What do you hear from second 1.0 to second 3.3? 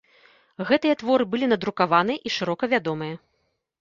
творы былі надрукаваныя і шырока вядомыя.